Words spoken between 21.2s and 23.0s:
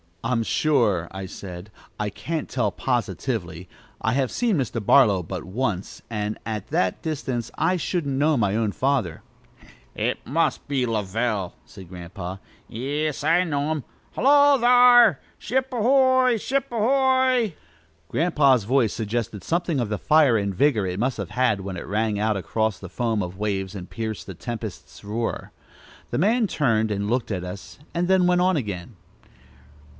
had when it rang out across the